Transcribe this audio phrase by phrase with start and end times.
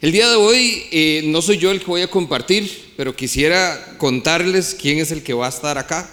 [0.00, 3.96] El día de hoy eh, no soy yo el que voy a compartir, pero quisiera
[3.98, 6.08] contarles quién es el que va a estar acá.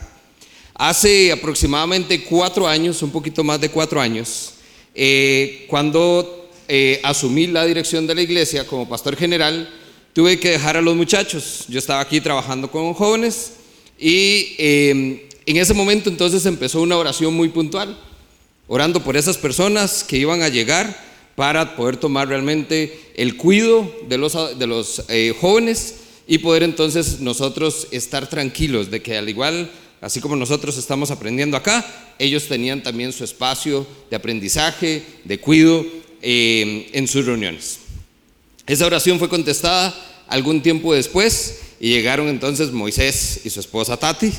[0.74, 4.54] Hace aproximadamente cuatro años, un poquito más de cuatro años,
[4.96, 9.70] eh, cuando eh, asumí la dirección de la iglesia como pastor general,
[10.14, 11.66] tuve que dejar a los muchachos.
[11.68, 13.52] Yo estaba aquí trabajando con jóvenes
[14.00, 17.96] y en ese momento entonces empezó una oración muy puntual,
[18.68, 24.18] orando por esas personas que iban a llegar para poder tomar realmente el cuidado de
[24.18, 25.96] los, de los eh, jóvenes
[26.28, 29.70] y poder entonces nosotros estar tranquilos de que al igual,
[30.02, 31.86] así como nosotros estamos aprendiendo acá,
[32.18, 35.86] ellos tenían también su espacio de aprendizaje, de cuidado
[36.22, 37.80] eh, en sus reuniones.
[38.66, 39.94] Esa oración fue contestada
[40.28, 44.32] algún tiempo después y llegaron entonces Moisés y su esposa Tati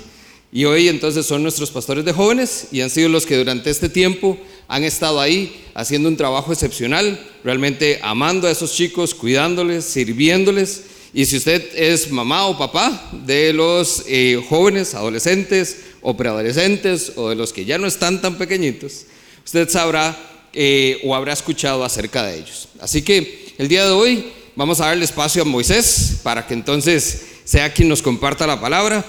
[0.52, 3.88] y hoy entonces son nuestros pastores de jóvenes y han sido los que durante este
[3.88, 4.38] tiempo
[4.68, 10.84] han estado ahí haciendo un trabajo excepcional, realmente amando a esos chicos, cuidándoles, sirviéndoles.
[11.12, 17.28] Y si usted es mamá o papá de los eh, jóvenes, adolescentes o preadolescentes o
[17.30, 19.06] de los que ya no están tan pequeñitos,
[19.44, 20.16] usted sabrá
[20.52, 22.68] eh, o habrá escuchado acerca de ellos.
[22.80, 27.26] Así que el día de hoy vamos a darle espacio a Moisés para que entonces
[27.44, 29.04] sea quien nos comparta la palabra.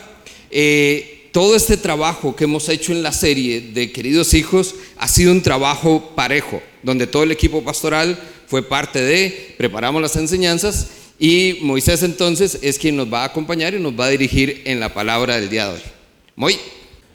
[0.51, 5.31] Eh, todo este trabajo que hemos hecho en la serie de Queridos Hijos ha sido
[5.31, 10.87] un trabajo parejo, donde todo el equipo pastoral fue parte de, preparamos las enseñanzas
[11.19, 14.79] y Moisés entonces es quien nos va a acompañar y nos va a dirigir en
[14.79, 15.81] la palabra del día de hoy.
[16.35, 16.55] Muy.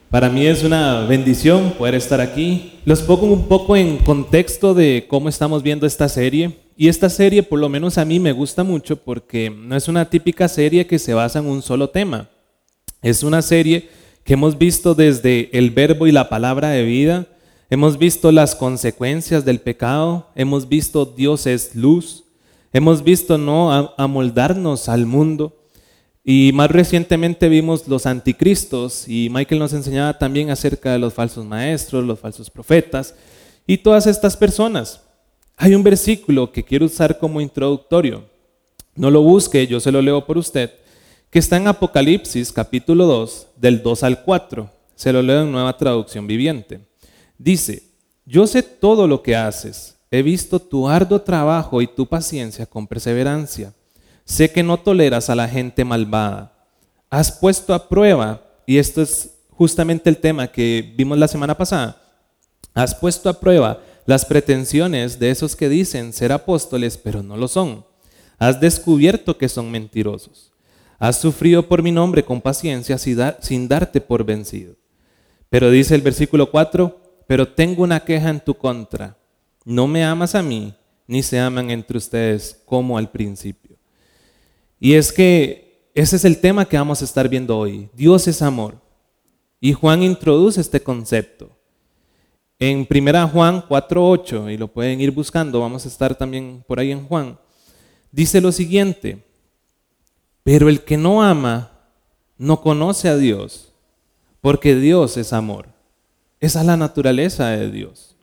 [0.09, 2.75] Para mí es una bendición poder estar aquí.
[2.85, 6.59] Los pongo un poco en contexto de cómo estamos viendo esta serie.
[6.77, 10.09] Y esta serie, por lo menos a mí, me gusta mucho porque no es una
[10.09, 12.29] típica serie que se basa en un solo tema.
[13.03, 13.89] Es una serie
[14.25, 17.27] que hemos visto desde el verbo y la palabra de vida,
[17.71, 22.25] hemos visto las consecuencias del pecado, hemos visto Dios es luz,
[22.73, 25.57] hemos visto no amoldarnos al mundo
[26.25, 31.45] y más recientemente vimos los anticristos y Michael nos enseñaba también acerca de los falsos
[31.45, 33.15] maestros, los falsos profetas
[33.67, 35.03] y todas estas personas.
[35.57, 38.25] Hay un versículo que quiero usar como introductorio.
[38.95, 40.71] No lo busque, yo se lo leo por usted
[41.33, 44.71] que está en Apocalipsis capítulo 2, del 2 al 4.
[44.95, 46.87] Se lo leo en nueva traducción viviente.
[47.39, 47.85] Dice,
[48.27, 52.87] yo sé todo lo que haces, he visto tu arduo trabajo y tu paciencia con
[52.87, 53.73] perseverancia.
[54.27, 56.53] Sé que no toleras a la gente malvada.
[57.09, 61.97] Has puesto a prueba, y esto es justamente el tema que vimos la semana pasada,
[62.75, 67.49] has puesto a prueba las pretensiones de esos que dicen ser apóstoles, pero no lo
[67.49, 67.87] son.
[68.39, 70.52] Has descubierto que son mentirosos
[71.03, 74.77] Has sufrido por mi nombre con paciencia sin darte por vencido.
[75.51, 79.19] Pero dice el versículo 4, pero tengo una queja en tu contra.
[79.65, 80.73] No me amas a mí,
[81.09, 83.77] ni se aman entre ustedes como al principio.
[84.79, 87.89] Y es que ese es el tema que vamos a estar viendo hoy.
[87.95, 88.81] Dios es amor.
[89.59, 91.51] Y Juan introduce este concepto.
[92.61, 96.93] En 1 Juan 4.8, y lo pueden ir buscando, vamos a estar también por ahí
[96.93, 97.41] en Juan,
[98.13, 99.32] dice lo siguiente,
[100.45, 101.71] pero el que no ama
[102.39, 103.73] no conoce a Dios,
[104.41, 105.69] porque Dios es amor.
[106.41, 108.17] Esa es la naturaleza de Dios.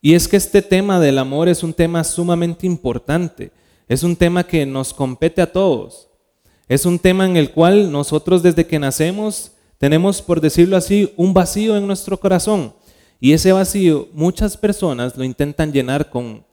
[0.00, 3.50] Y es que este tema del amor es un tema sumamente importante.
[3.88, 6.08] Es un tema que nos compete a todos.
[6.68, 11.34] Es un tema en el cual nosotros desde que nacemos tenemos, por decirlo así, un
[11.34, 12.72] vacío en nuestro corazón.
[13.18, 16.44] Y ese vacío muchas personas lo intentan llenar con,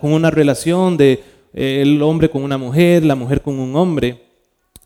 [0.00, 4.22] con una relación de el hombre con una mujer, la mujer con un hombre.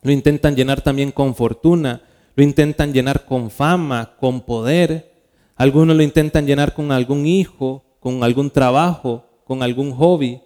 [0.03, 2.03] Lo intentan llenar también con fortuna,
[2.37, 5.13] lo intentan llenar con fama, con poder.
[5.57, 10.41] Algunos lo intentan llenar con algún hijo, con algún trabajo, con algún hobby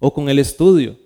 [0.00, 0.96] o con el estudio.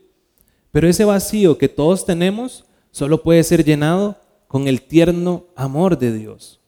[0.71, 6.17] Pero ese vacío que todos tenemos solo puede ser llenado con el tierno amor de
[6.17, 6.62] Dios.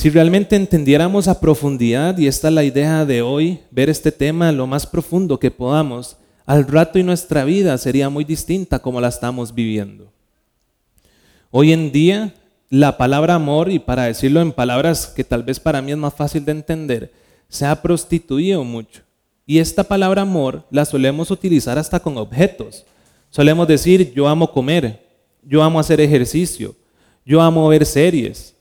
[0.00, 4.50] Si realmente entendiéramos a profundidad, y esta es la idea de hoy, ver este tema
[4.50, 6.16] lo más profundo que podamos,
[6.46, 10.10] al rato y nuestra vida sería muy distinta como la estamos viviendo.
[11.50, 12.32] Hoy en día,
[12.70, 16.14] la palabra amor, y para decirlo en palabras que tal vez para mí es más
[16.14, 17.12] fácil de entender,
[17.50, 19.02] se ha prostituido mucho.
[19.44, 22.86] Y esta palabra amor la solemos utilizar hasta con objetos.
[23.28, 25.06] Solemos decir, yo amo comer,
[25.42, 26.74] yo amo hacer ejercicio,
[27.22, 28.54] yo amo ver series,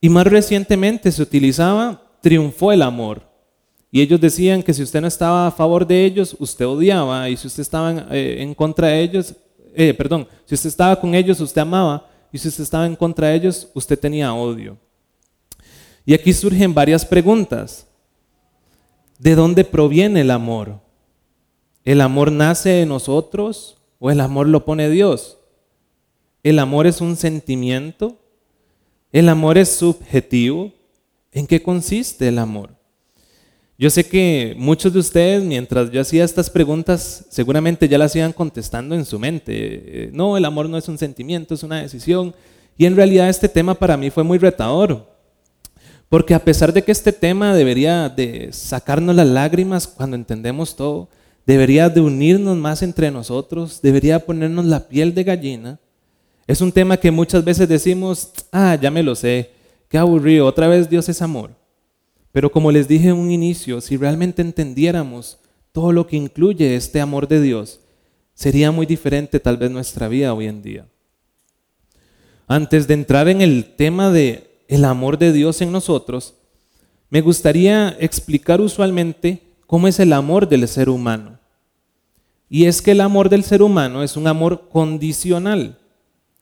[0.00, 3.22] y más recientemente se utilizaba, triunfó el amor.
[3.90, 7.28] Y ellos decían que si usted no estaba a favor de ellos, usted odiaba.
[7.28, 9.34] Y si usted estaba en, eh, contra de ellos,
[9.74, 12.06] eh, perdón, si usted estaba con ellos, usted amaba.
[12.30, 14.76] Y si usted estaba en contra de ellos, usted tenía odio.
[16.04, 17.88] Y aquí surgen varias preguntas.
[19.18, 20.80] ¿de dónde proviene el amor?
[21.84, 25.38] ¿El amor nace de nosotros o el amor lo pone Dios?
[26.42, 28.16] ¿El amor es un sentimiento?
[29.10, 30.72] ¿El amor es subjetivo?
[31.32, 32.70] ¿En qué consiste el amor?
[33.78, 38.32] Yo sé que muchos de ustedes, mientras yo hacía estas preguntas, seguramente ya las iban
[38.32, 39.52] contestando en su mente.
[39.54, 42.34] Eh, no, el amor no es un sentimiento, es una decisión.
[42.76, 45.06] Y en realidad este tema para mí fue muy retador.
[46.08, 51.08] Porque a pesar de que este tema debería de sacarnos las lágrimas cuando entendemos todo,
[51.46, 55.80] debería de unirnos más entre nosotros, debería ponernos la piel de gallina,
[56.48, 59.50] es un tema que muchas veces decimos, ah, ya me lo sé,
[59.88, 61.50] qué aburrido, otra vez Dios es amor.
[62.32, 65.38] Pero como les dije en un inicio, si realmente entendiéramos
[65.72, 67.80] todo lo que incluye este amor de Dios,
[68.32, 70.86] sería muy diferente tal vez nuestra vida hoy en día.
[72.46, 76.34] Antes de entrar en el tema de el amor de Dios en nosotros,
[77.10, 81.38] me gustaría explicar usualmente cómo es el amor del ser humano.
[82.48, 85.77] Y es que el amor del ser humano es un amor condicional.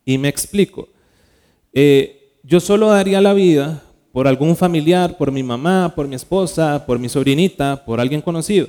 [0.06, 0.88] Y me explico.
[1.74, 3.82] Eh, yo solo daría la vida
[4.12, 8.68] por algún familiar, por mi mamá, por mi esposa, por mi sobrinita, por alguien conocido.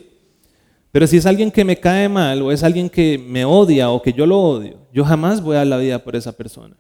[0.92, 4.01] Pero si es alguien que me cae mal o es alguien que me odia o
[4.01, 6.75] que yo lo odio, yo jamás voy a dar la vida por esa persona.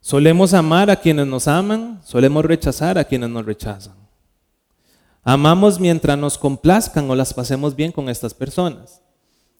[0.00, 3.94] Solemos amar a quienes nos aman, solemos rechazar a quienes nos rechazan.
[5.22, 9.02] Amamos mientras nos complazcan o las pasemos bien con estas personas.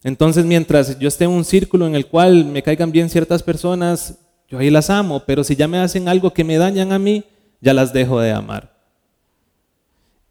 [0.05, 4.19] Entonces, mientras yo esté en un círculo en el cual me caigan bien ciertas personas,
[4.49, 7.25] yo ahí las amo, pero si ya me hacen algo que me dañan a mí,
[7.61, 8.77] ya las dejo de amar.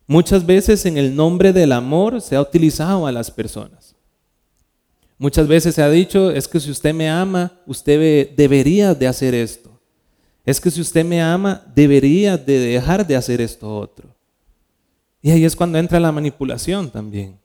[0.08, 3.96] Muchas veces en el nombre del amor se ha utilizado a las personas.
[5.18, 9.36] Muchas veces se ha dicho, es que si usted me ama, usted debería de hacer
[9.36, 9.78] esto.
[10.46, 14.16] Es que si usted me ama, debería de dejar de hacer esto otro.
[15.22, 17.38] Y ahí es cuando entra la manipulación también.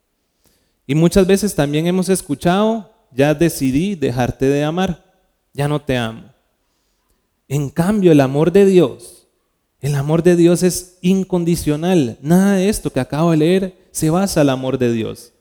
[0.87, 5.05] Y muchas veces también hemos escuchado, ya decidí dejarte de amar,
[5.53, 6.33] ya no te amo.
[7.49, 9.29] En cambio, el amor de Dios,
[9.81, 12.17] el amor de Dios es incondicional.
[12.23, 15.33] Nada de esto que acabo de leer se basa en el amor de Dios.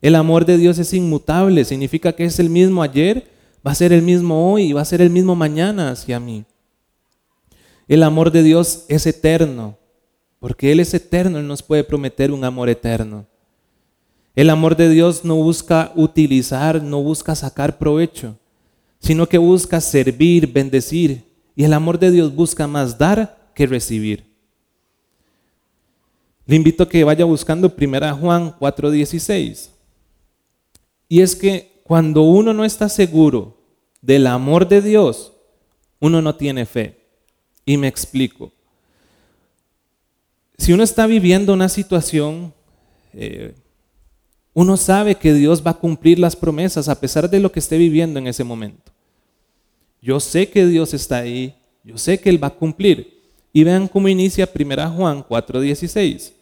[0.00, 3.26] El amor de Dios es inmutable, significa que es el mismo ayer,
[3.66, 6.44] va a ser el mismo hoy y va a ser el mismo mañana hacia mí.
[7.88, 9.76] El amor de Dios es eterno,
[10.38, 13.26] porque Él es eterno, Él nos puede prometer un amor eterno.
[14.34, 18.36] El amor de Dios no busca utilizar, no busca sacar provecho,
[18.98, 24.24] sino que busca servir, bendecir, y el amor de Dios busca más dar que recibir.
[26.46, 29.70] Le invito a que vaya buscando 1 Juan 4:16.
[31.08, 33.56] Y es que cuando uno no está seguro
[34.02, 35.32] del amor de Dios,
[36.00, 36.98] uno no tiene fe.
[37.64, 38.52] Y me explico.
[40.58, 42.52] Si uno está viviendo una situación,
[43.12, 43.54] eh,
[44.54, 47.76] uno sabe que Dios va a cumplir las promesas a pesar de lo que esté
[47.76, 48.92] viviendo en ese momento.
[50.00, 53.14] Yo sé que Dios está ahí, yo sé que Él va a cumplir.
[53.52, 56.32] Y vean cómo inicia 1 Juan 4:16.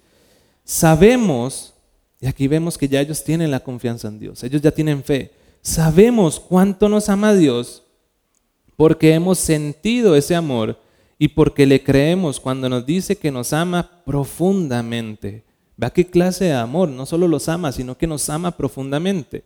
[0.64, 1.73] Sabemos,
[2.20, 5.32] y aquí vemos que ya ellos tienen la confianza en Dios, ellos ya tienen fe.
[5.62, 7.82] Sabemos cuánto nos ama Dios
[8.76, 10.79] porque hemos sentido ese amor
[11.19, 15.44] y porque le creemos cuando nos dice que nos ama profundamente.
[15.82, 19.42] Vea qué clase de amor, no solo los ama, sino que nos ama profundamente.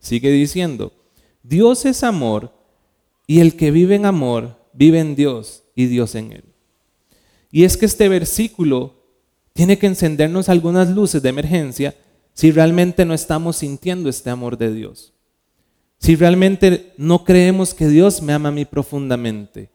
[0.00, 0.92] Sigue diciendo,
[1.44, 2.52] Dios es amor
[3.28, 6.44] y el que vive en amor, vive en Dios y Dios en él.
[7.52, 9.04] Y es que este versículo
[9.52, 11.94] tiene que encendernos algunas luces de emergencia
[12.34, 15.12] si realmente no estamos sintiendo este amor de Dios.
[16.00, 19.70] Si realmente no creemos que Dios me ama a mí profundamente.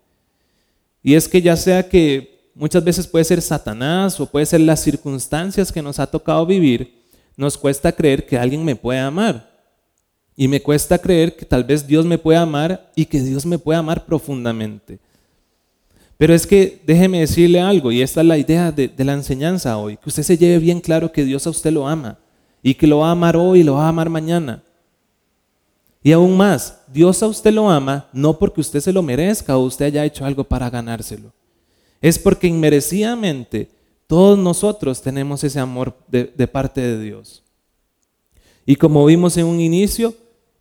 [1.01, 4.81] Y es que ya sea que muchas veces puede ser Satanás o puede ser las
[4.81, 7.03] circunstancias que nos ha tocado vivir,
[7.35, 9.51] nos cuesta creer que alguien me puede amar.
[10.35, 13.59] Y me cuesta creer que tal vez Dios me pueda amar y que Dios me
[13.59, 14.99] pueda amar profundamente.
[16.17, 19.97] Pero es que déjeme decirle algo, y esta es la idea de, la enseñanza hoy,
[19.97, 22.17] que usted se lleve bien claro que Dios a usted lo ama
[22.61, 24.63] y que lo va a amar hoy y lo va a amar mañana.
[26.01, 29.63] Y aún más, Dios a usted lo ama no porque usted se lo merezca o
[29.63, 31.31] usted haya hecho algo para ganárselo.
[32.03, 33.71] Es porque inmerecidamente
[34.07, 37.43] todos nosotros tenemos ese amor de parte de Dios.
[38.65, 40.13] Y como vimos en un inicio,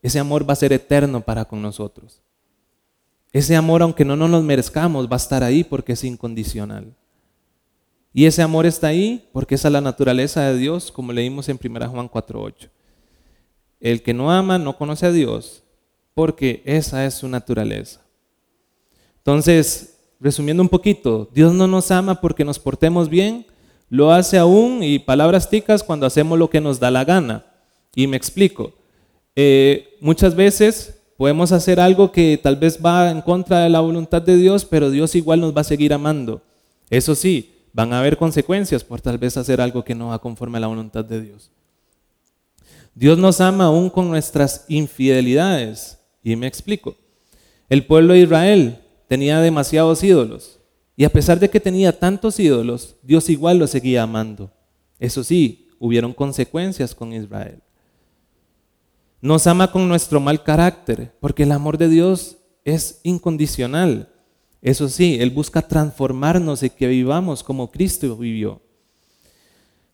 [0.03, 2.23] ese amor va a ser eterno para con nosotros.
[3.33, 6.95] Ese amor, aunque no nos lo merezcamos, va a estar ahí porque es incondicional.
[8.15, 11.59] Y ese amor está ahí porque esa es la naturaleza de Dios, como leímos en
[11.61, 12.71] 1 Juan 4.8.
[13.81, 15.65] El que no ama no conoce a Dios
[16.15, 18.01] porque esa es su naturaleza.
[19.17, 19.92] Entonces,
[20.23, 23.45] resumiendo un poquito, Dios no nos ama porque nos portemos bien,
[23.91, 27.45] lo hace aún, y palabras ticas, cuando hacemos lo que nos da la gana.
[27.95, 28.73] Y me explico.
[29.37, 34.23] Eh, muchas veces podemos hacer algo que tal vez va en contra de la voluntad
[34.23, 36.41] de Dios, pero Dios igual nos va a seguir amando.
[36.89, 40.59] Eso sí, van a haber consecuencias por tal vez hacer algo que no va conforme
[40.59, 41.51] a la voluntad de Dios.
[42.95, 45.99] Dios nos ama aún con nuestras infidelidades.
[46.23, 46.97] Y me explico.
[47.69, 48.82] El pueblo de Israel
[49.13, 50.59] tenía demasiados ídolos.
[50.97, 54.51] Y a pesar de que tenía tantos ídolos, Dios igual lo seguía amando.
[54.99, 57.61] Eso sí, hubieron consecuencias con Israel.
[59.21, 64.09] Nos ama con nuestro mal carácter, porque el amor de Dios es incondicional.
[64.63, 68.63] Eso sí, Él busca transformarnos y que vivamos como Cristo vivió.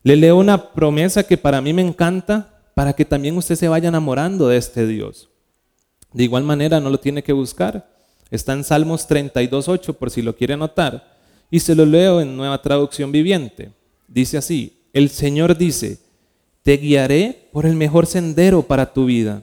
[0.05, 3.89] Le leo una promesa que para mí me encanta, para que también usted se vaya
[3.89, 5.29] enamorando de este Dios.
[6.13, 7.98] De igual manera, no lo tiene que buscar.
[8.31, 11.17] Está en Salmos 32.8 por si lo quiere anotar.
[11.51, 13.73] Y se lo leo en nueva traducción viviente.
[14.07, 15.99] Dice así, el Señor dice,
[16.63, 19.43] te guiaré por el mejor sendero para tu vida.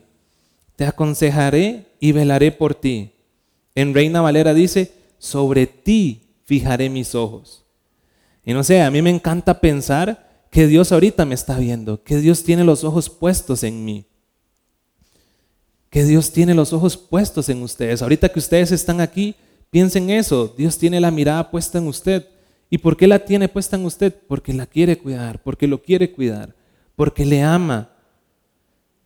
[0.76, 3.12] Te aconsejaré y velaré por ti.
[3.74, 7.64] En Reina Valera dice, sobre ti fijaré mis ojos.
[8.46, 12.18] Y no sé, a mí me encanta pensar que Dios ahorita me está viendo, que
[12.18, 14.06] Dios tiene los ojos puestos en mí
[15.90, 18.02] que Dios tiene los ojos puestos en ustedes.
[18.02, 19.36] Ahorita que ustedes están aquí,
[19.70, 20.54] piensen eso.
[20.58, 22.28] Dios tiene la mirada puesta en usted.
[22.70, 24.14] ¿Y por qué la tiene puesta en usted?
[24.28, 26.56] Porque la quiere cuidar, porque lo quiere cuidar,
[26.96, 27.90] porque le ama.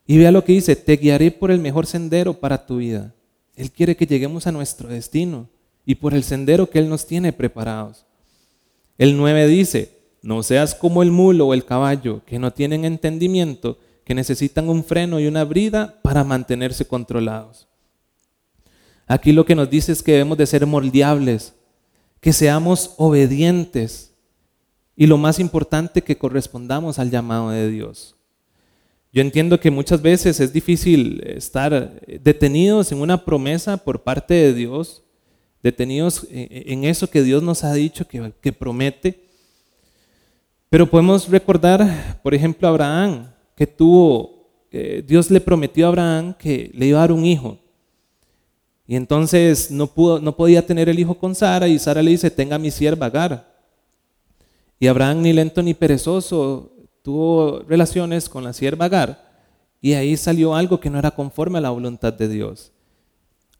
[0.06, 3.14] Y vea lo que dice, te guiaré por el mejor sendero para tu vida.
[3.54, 5.48] Él quiere que lleguemos a nuestro destino
[5.84, 8.06] y por el sendero que Él nos tiene preparados.
[8.98, 13.78] El 9 dice, no seas como el mulo o el caballo, que no tienen entendimiento
[14.10, 17.68] que necesitan un freno y una brida para mantenerse controlados.
[19.06, 21.54] Aquí lo que nos dice es que debemos de ser moldeables,
[22.20, 24.12] que seamos obedientes
[24.96, 28.16] y lo más importante, que correspondamos al llamado de Dios.
[29.12, 34.54] Yo entiendo que muchas veces es difícil estar detenidos en una promesa por parte de
[34.54, 35.04] Dios,
[35.62, 39.20] detenidos en eso que Dios nos ha dicho que, que promete.
[40.68, 43.28] Pero podemos recordar, por ejemplo, a Abraham,
[43.60, 44.48] que tuvo,
[45.06, 47.58] Dios le prometió a Abraham que le iba a dar un hijo.
[48.86, 52.30] Y entonces no, pudo, no podía tener el hijo con Sara y Sara le dice,
[52.30, 53.52] tenga mi sierva Agar.
[54.78, 59.30] Y Abraham ni lento ni perezoso tuvo relaciones con la sierva Agar
[59.82, 62.72] y ahí salió algo que no era conforme a la voluntad de Dios.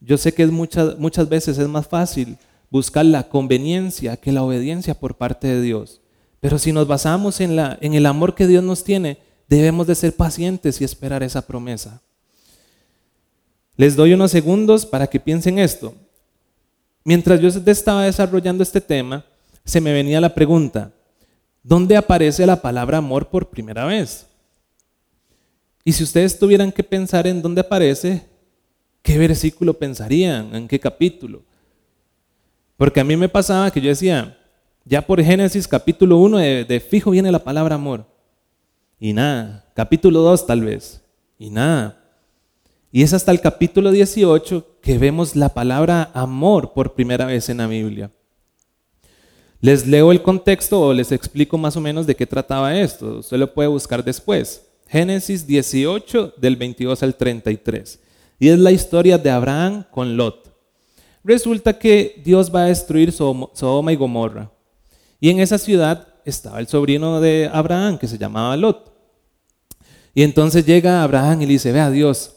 [0.01, 2.39] Yo sé que muchas, muchas veces es más fácil
[2.71, 6.01] buscar la conveniencia que la obediencia por parte de Dios.
[6.41, 9.97] Pero si nos basamos en, la, en el amor que Dios nos tiene, debemos de
[9.97, 12.01] ser pacientes y esperar esa promesa.
[13.77, 15.93] Les doy unos segundos para que piensen esto.
[17.03, 19.25] Mientras yo estaba desarrollando este tema,
[19.65, 20.93] se me venía la pregunta,
[21.65, 24.25] ¿dónde aparece la palabra amor por primera vez?
[25.83, 28.23] Y si ustedes tuvieran que pensar en dónde aparece,
[29.03, 30.55] ¿qué versículo pensarían?
[30.55, 31.43] ¿En qué capítulo?
[32.77, 34.39] Porque a mí me pasaba que yo decía,
[34.85, 38.20] ya por Génesis capítulo 1 de, de fijo viene la palabra amor
[39.01, 39.65] y nada.
[39.75, 41.03] Capítulo 2 tal vez,
[41.39, 41.97] y nada.
[42.93, 47.59] Y es hasta el capítulo 18 que vemos la palabra amor por primera vez en
[47.59, 48.11] la Biblia.
[49.61, 53.19] Les leo el contexto o les explico más o menos de qué trataba esto.
[53.19, 54.67] Usted lo puede buscar después.
[54.89, 58.01] Génesis 18 del 22 al 33.
[58.39, 60.51] Y es la historia de Abraham con Lot.
[61.23, 64.51] Resulta que Dios va a destruir Sodoma y Gomorra.
[65.21, 68.90] Y en esa ciudad estaba el sobrino de Abraham que se llamaba Lot.
[70.15, 72.37] Y entonces llega Abraham y le dice, vea Dios,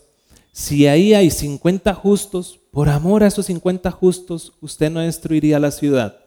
[0.51, 5.71] si ahí hay 50 justos, por amor a esos 50 justos, usted no destruiría la
[5.71, 6.17] ciudad.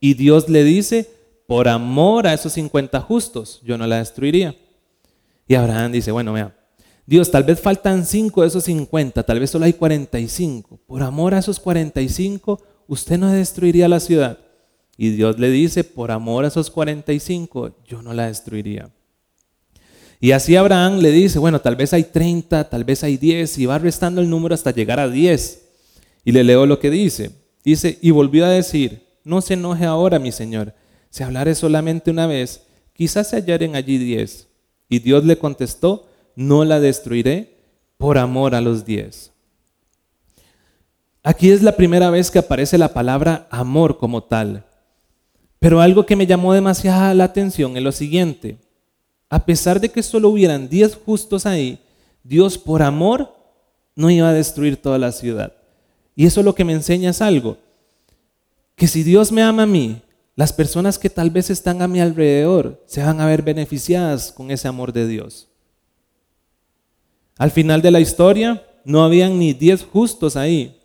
[0.00, 1.10] Y Dios le dice,
[1.46, 4.54] por amor a esos 50 justos, yo no la destruiría.
[5.48, 6.54] Y Abraham dice, bueno, vea,
[7.06, 10.80] Dios, tal vez faltan 5 de esos 50, tal vez solo hay 45.
[10.86, 14.38] Por amor a esos 45, usted no destruiría la ciudad.
[14.96, 18.90] Y Dios le dice, por amor a esos 45, yo no la destruiría.
[20.20, 23.66] Y así Abraham le dice, bueno, tal vez hay 30, tal vez hay 10, y
[23.66, 25.62] va restando el número hasta llegar a 10.
[26.24, 27.32] Y le leo lo que dice.
[27.64, 30.74] Dice, y volvió a decir, no se enoje ahora, mi señor,
[31.10, 32.62] si hablaré solamente una vez,
[32.94, 34.48] quizás se hallaren allí 10.
[34.88, 37.56] Y Dios le contestó, no la destruiré
[37.98, 39.32] por amor a los 10.
[41.22, 44.64] Aquí es la primera vez que aparece la palabra amor como tal.
[45.58, 48.58] Pero algo que me llamó demasiada la atención es lo siguiente
[49.28, 51.78] a pesar de que solo hubieran 10 justos ahí,
[52.22, 53.34] Dios por amor
[53.94, 55.52] no iba a destruir toda la ciudad.
[56.14, 57.58] Y eso lo que me enseña es algo,
[58.74, 60.02] que si Dios me ama a mí,
[60.34, 64.50] las personas que tal vez están a mi alrededor se van a ver beneficiadas con
[64.50, 65.48] ese amor de Dios.
[67.38, 70.78] Al final de la historia no habían ni diez justos ahí.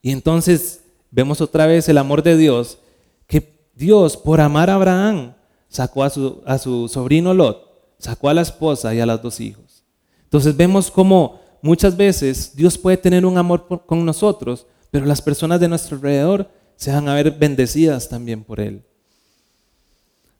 [0.00, 0.80] Y entonces
[1.10, 2.78] vemos otra vez el amor de Dios,
[3.26, 5.34] que Dios por amar a Abraham
[5.74, 9.82] sacó a su, sobrino Lot, sacó a la esposa y a los dos hijos.
[10.22, 15.58] Entonces vemos cómo muchas veces Dios puede tener un amor con nosotros, pero las personas
[15.58, 18.84] de nuestro alrededor se van a ver bendecidas también por Él.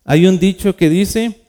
[0.04, 1.42] Hay un dicho que dice,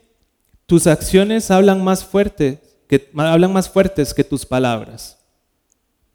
[0.66, 5.16] tus acciones hablan más, fuerte, que, hablan más fuertes que tus palabras.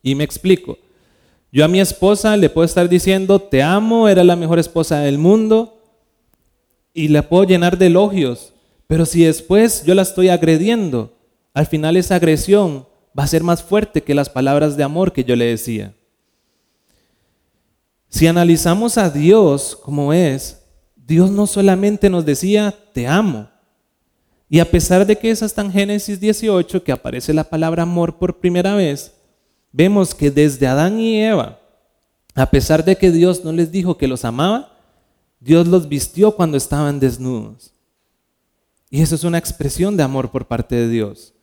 [0.03, 0.77] Y me explico.
[1.53, 5.17] Yo a mi esposa le puedo estar diciendo, te amo, era la mejor esposa del
[5.17, 5.80] mundo,
[6.93, 8.53] y la puedo llenar de elogios,
[8.87, 11.17] pero si después yo la estoy agrediendo,
[11.53, 12.85] al final esa agresión
[13.17, 15.93] va a ser más fuerte que las palabras de amor que yo le decía.
[18.09, 20.61] Si analizamos a Dios como es,
[20.95, 23.49] Dios no solamente nos decía, te amo.
[24.49, 28.17] Y a pesar de que es hasta en Génesis 18 que aparece la palabra amor
[28.17, 29.13] por primera vez,
[29.71, 31.59] vemos que desde Adán y Eva,
[32.35, 34.70] a pesar de que Dios no les dijo que los amaba,
[35.41, 37.73] Dios los vistió cuando estaban desnudos.
[38.89, 41.33] Y eso es una expresión de amor por parte de Dios.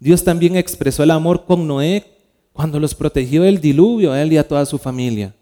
[0.00, 2.04] Dios también expresó el amor con Noé
[2.52, 5.34] cuando los protegió del diluvio, a él y a toda su familia.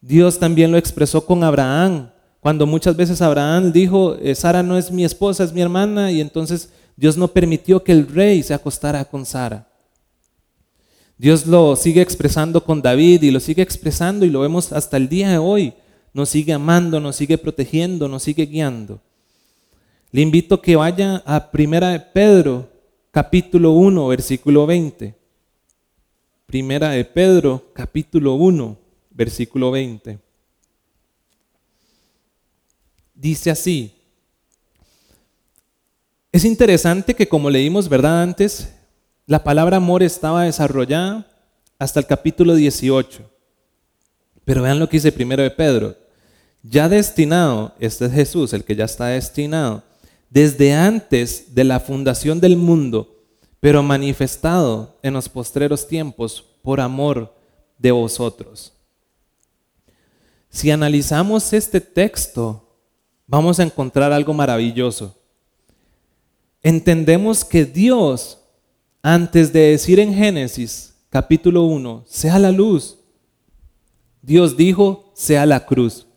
[0.00, 2.10] Dios también lo expresó con Abraham,
[2.40, 6.20] cuando muchas veces Abraham dijo, eh, Sara no es mi esposa, es mi hermana, y
[6.20, 9.68] entonces Dios no permitió que el rey se acostara con Sara.
[11.16, 15.08] Dios lo sigue expresando con David y lo sigue expresando y lo vemos hasta el
[15.08, 15.74] día de hoy.
[16.18, 19.00] Nos sigue amando, nos sigue protegiendo, nos sigue guiando.
[20.10, 22.68] Le invito a que vaya a Primera de Pedro,
[23.12, 25.14] capítulo 1, versículo 20.
[26.44, 28.76] Primera de Pedro, capítulo 1,
[29.10, 30.18] versículo 20.
[33.14, 33.94] Dice así.
[36.32, 38.22] Es interesante que como leímos, ¿verdad?
[38.24, 38.74] Antes,
[39.24, 41.30] la palabra amor estaba desarrollada
[41.78, 43.22] hasta el capítulo 18.
[44.44, 46.07] Pero vean lo que dice primero de Pedro.
[46.62, 49.82] Ya destinado, este es Jesús, el que ya está destinado,
[50.30, 53.16] desde antes de la fundación del mundo,
[53.60, 57.34] pero manifestado en los postreros tiempos por amor
[57.78, 58.72] de vosotros.
[60.50, 62.68] Si analizamos este texto,
[63.26, 65.14] vamos a encontrar algo maravilloso.
[66.62, 68.38] Entendemos que Dios,
[69.02, 72.98] antes de decir en Génesis capítulo 1, sea la luz,
[74.22, 76.07] Dios dijo, sea la cruz.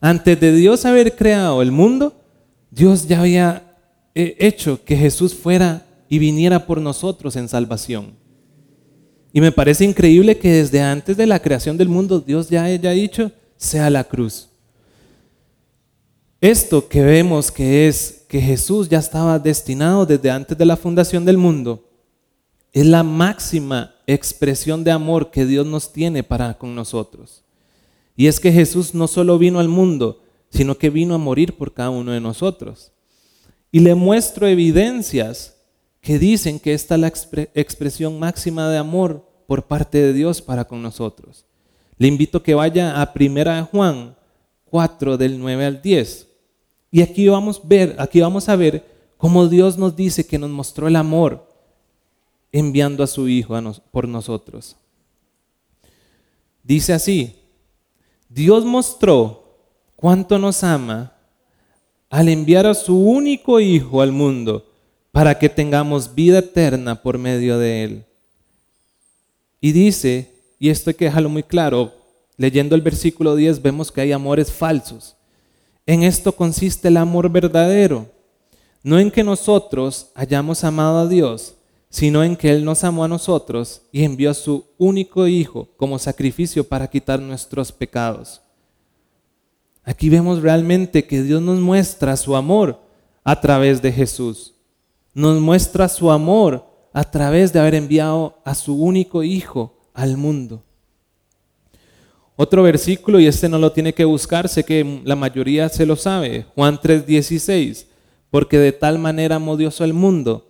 [0.00, 2.14] Antes de Dios haber creado el mundo,
[2.70, 3.76] Dios ya había
[4.14, 8.14] eh, hecho que Jesús fuera y viniera por nosotros en salvación.
[9.32, 12.90] Y me parece increíble que desde antes de la creación del mundo Dios ya haya
[12.90, 14.48] dicho, sea la cruz.
[16.40, 21.24] Esto que vemos que es que Jesús ya estaba destinado desde antes de la fundación
[21.24, 21.82] del mundo,
[22.72, 27.45] es la máxima expresión de amor que Dios nos tiene para con nosotros.
[28.16, 31.74] Y es que Jesús no solo vino al mundo, sino que vino a morir por
[31.74, 32.92] cada uno de nosotros.
[33.70, 35.56] Y le muestro evidencias
[36.00, 37.08] que dicen que esta es la
[37.54, 41.44] expresión máxima de amor por parte de Dios para con nosotros.
[41.98, 44.16] Le invito a que vaya a Primera Juan
[44.66, 46.28] 4 del 9 al 10.
[46.90, 48.84] Y aquí vamos, ver, aquí vamos a ver
[49.16, 51.46] cómo Dios nos dice que nos mostró el amor
[52.52, 53.54] enviando a su Hijo
[53.90, 54.76] por nosotros.
[56.62, 57.36] Dice así,
[58.36, 59.56] Dios mostró
[59.96, 61.14] cuánto nos ama
[62.10, 64.66] al enviar a su único Hijo al mundo
[65.10, 68.04] para que tengamos vida eterna por medio de Él.
[69.58, 71.94] Y dice y esto hay que dejarlo muy claro,
[72.36, 75.16] leyendo el versículo 10 vemos que hay amores falsos.
[75.86, 78.06] En esto consiste el amor verdadero,
[78.82, 81.54] no en que nosotros hayamos amado a Dios,
[81.88, 85.98] sino en que Él nos amó a nosotros y envió a su único Hijo como
[85.98, 88.40] sacrificio para quitar nuestros pecados.
[89.84, 92.80] Aquí vemos realmente que Dios nos muestra su amor
[93.22, 94.54] a través de Jesús.
[95.14, 100.62] Nos muestra su amor a través de haber enviado a su único Hijo al mundo.
[102.36, 105.96] Otro versículo, y este no lo tiene que buscar, sé que la mayoría se lo
[105.96, 107.86] sabe, Juan 3:16,
[108.30, 110.45] porque de tal manera amó Dios al mundo,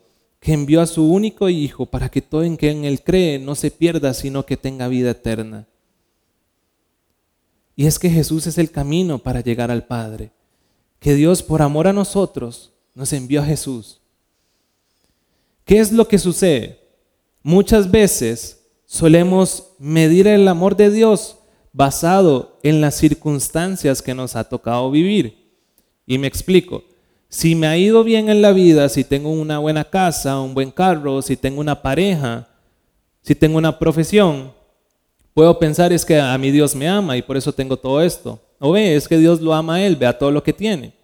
[0.47, 3.57] que envió a su único Hijo para que todo en que en Él cree no
[3.57, 5.67] se pierda, sino que tenga vida eterna.
[7.75, 10.31] Y es que Jesús es el camino para llegar al Padre,
[11.01, 14.01] que Dios por amor a nosotros nos envió a Jesús.
[15.65, 16.79] ¿Qué es lo que sucede?
[17.43, 21.39] Muchas veces solemos medir el amor de Dios
[21.73, 25.51] basado en las circunstancias que nos ha tocado vivir.
[26.07, 26.85] Y me explico.
[27.29, 30.71] Si me ha ido bien en la vida, si tengo una buena casa, un buen
[30.71, 32.49] carro, si tengo una pareja,
[33.23, 34.53] si tengo una profesión,
[35.35, 38.41] puedo pensar es que a mi Dios me ama y por eso tengo todo esto.
[38.59, 40.95] O ve, es que Dios lo ama a él, vea todo lo que tiene.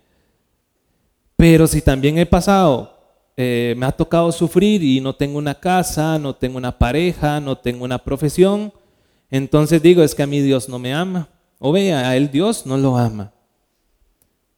[1.36, 2.96] Pero si también he pasado,
[3.36, 7.58] eh, me ha tocado sufrir y no tengo una casa, no tengo una pareja, no
[7.58, 8.72] tengo una profesión,
[9.30, 11.28] entonces digo, es que a mi Dios no me ama.
[11.58, 13.32] O vea, a él Dios no lo ama.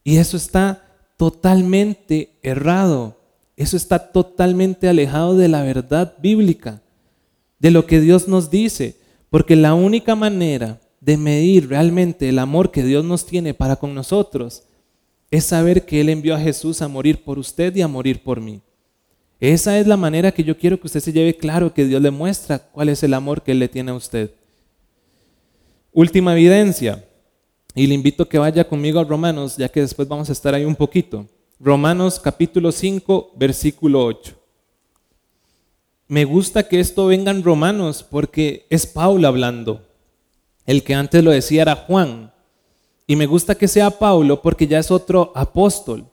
[0.03, 0.83] Y eso está
[1.16, 3.16] totalmente errado.
[3.57, 6.83] Eso está totalmente alejado de la verdad bíblica,
[7.59, 8.96] de lo que Dios nos dice.
[9.31, 13.94] Porque la única manera de medir realmente el amor que Dios nos tiene para con
[13.94, 14.64] nosotros
[15.31, 18.40] es saber que Él envió a Jesús a morir por usted y a morir por
[18.40, 18.62] mí.
[19.40, 22.11] Esa es la manera que yo quiero que usted se lleve claro que Dios le
[22.11, 24.31] muestra cuál es el amor que Él le tiene a usted.
[25.92, 27.05] Última evidencia,
[27.74, 30.54] y le invito a que vaya conmigo a Romanos, ya que después vamos a estar
[30.54, 31.26] ahí un poquito.
[31.58, 34.32] Romanos capítulo 5, versículo 8.
[36.06, 39.82] Me gusta que esto venga en Romanos porque es Pablo hablando.
[40.66, 42.32] El que antes lo decía era Juan.
[43.06, 46.06] Y me gusta que sea Pablo porque ya es otro apóstol.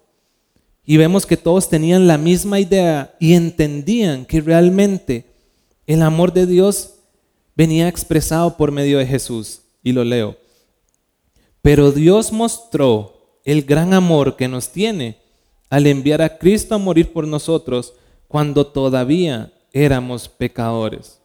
[0.84, 5.26] Y vemos que todos tenían la misma idea y entendían que realmente
[5.86, 6.96] el amor de Dios
[7.56, 9.62] venía expresado por medio de Jesús.
[9.84, 10.41] Y lo leo.
[11.62, 15.18] Pero Dios mostró el gran amor que nos tiene
[15.70, 17.94] al enviar a Cristo a morir por nosotros
[18.28, 21.20] cuando todavía éramos pecadores.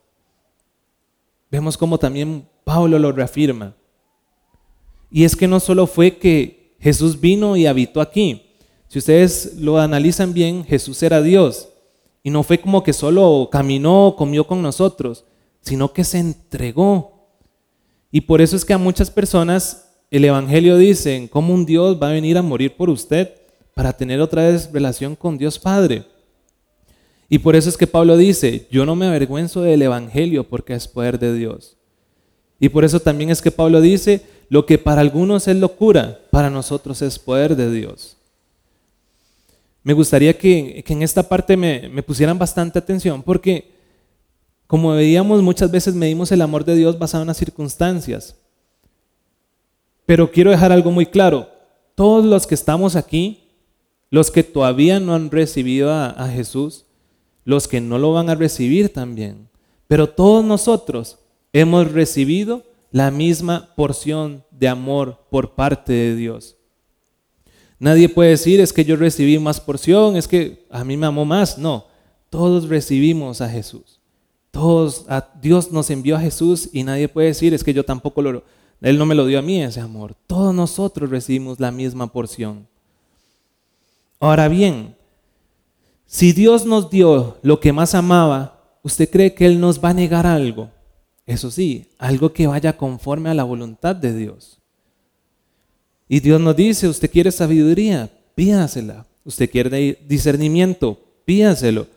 [1.51, 3.75] Vemos como también Pablo lo reafirma.
[5.11, 8.42] Y es que no solo fue que Jesús vino y habitó aquí.
[8.88, 11.68] Si ustedes lo analizan bien, Jesús era Dios.
[12.22, 15.25] Y no fue como que solo caminó, comió con nosotros,
[15.61, 17.31] sino que se entregó.
[18.11, 22.11] Y por eso es que a muchas personas el Evangelio dice, ¿cómo un Dios va
[22.11, 23.31] a venir a morir por usted
[23.75, 26.05] para tener otra vez relación con Dios Padre?
[27.29, 30.87] Y por eso es que Pablo dice, yo no me avergüenzo del Evangelio porque es
[30.87, 31.77] poder de Dios.
[32.61, 36.51] Y por eso también es que Pablo dice, lo que para algunos es locura, para
[36.51, 38.16] nosotros es poder de Dios.
[39.83, 43.73] Me gustaría que, en esta parte me, me pusieran bastante atención porque,
[44.66, 48.37] como veíamos, muchas veces medimos el amor de Dios basado en las circunstancias.
[50.07, 51.51] Pero quiero dejar algo muy claro.
[51.97, 53.47] Todos los que estamos aquí,
[54.11, 56.87] los que todavía no han recibido a, Jesús,
[57.45, 59.49] los que no lo van a recibir también,
[59.88, 61.19] pero todos nosotros
[61.53, 66.57] hemos recibido la misma porción de amor por parte de Dios.
[67.79, 71.25] Nadie puede decir es que yo recibí más porción, es que a mí me amó
[71.25, 71.59] más.
[71.59, 71.87] No,
[72.31, 74.01] todos recibimos a Jesús.
[74.51, 78.23] Todos, a Dios nos envió a Jesús y nadie puede decir es que yo tampoco
[78.23, 78.45] lo,
[78.81, 80.15] Él no me lo dio a mí ese amor.
[80.27, 82.67] Todos nosotros recibimos la misma porción.
[84.21, 84.95] Ahora bien,
[86.07, 89.95] si Dios nos dio lo que más amaba, ¿usted cree que Él nos va a
[89.95, 90.71] negar algo?
[91.27, 94.61] Eso sí, algo que vaya conforme a la voluntad de Dios.
[96.09, 99.07] Y Dios nos dice, usted quiere sabiduría, pídasela.
[99.25, 101.89] Usted quiere discernimiento, pídaselo.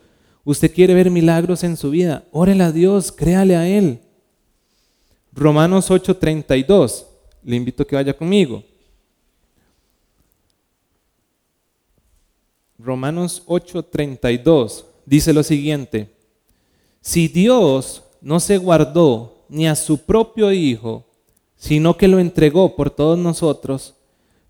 [0.44, 4.00] Usted quiere ver milagros en su vida, órele a Dios, créale a Él.
[5.34, 7.06] Romanos 8:32,
[7.44, 8.63] le invito a que vaya conmigo.
[12.78, 16.10] Romanos 8:32 dice lo siguiente,
[17.02, 21.06] si Dios no se guardó ni a su propio Hijo,
[21.56, 23.96] sino que lo entregó por todos nosotros,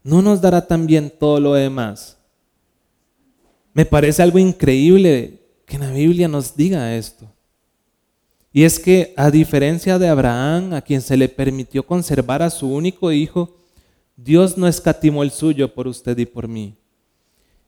[0.03, 2.17] ¿no nos dará también todo lo demás?
[3.73, 7.25] Me parece algo increíble que la Biblia nos diga esto.
[8.51, 12.73] Y es que a diferencia de Abraham, a quien se le permitió conservar a su
[12.73, 13.57] único hijo,
[14.15, 16.75] Dios no escatimó el suyo por usted y por mí.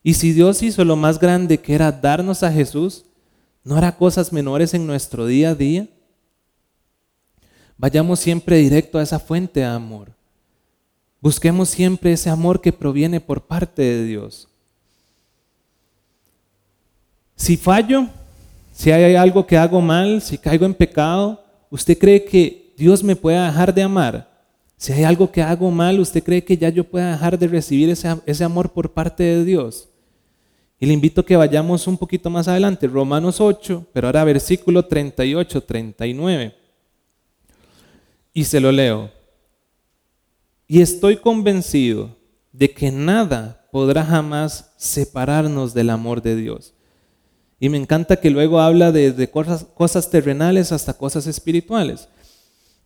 [0.04, 3.06] Y si Dios hizo lo más grande que era darnos a Jesús,
[3.64, 5.88] ¿no hará cosas menores en nuestro día a día?
[7.78, 10.12] Vayamos siempre directo a esa fuente de amor.
[11.20, 14.48] Busquemos siempre ese amor que proviene por parte de Dios.
[17.36, 18.08] Si fallo,
[18.82, 21.40] si hay algo que hago mal, si caigo en pecado,
[21.70, 24.28] ¿usted cree que Dios me pueda dejar de amar?
[24.76, 27.92] Si hay algo que hago mal, ¿usted cree que ya yo pueda dejar de recibir
[27.92, 29.88] ese, ese amor por parte de Dios?
[30.80, 34.84] Y le invito a que vayamos un poquito más adelante, Romanos 8, pero ahora versículo
[34.84, 36.56] 38, 39.
[38.34, 39.12] Y se lo leo.
[40.66, 42.18] Y estoy convencido
[42.52, 46.74] de que nada podrá jamás separarnos del amor de Dios.
[47.64, 52.10] Y me encanta que luego habla de, cosas, cosas terrenales hasta cosas espirituales.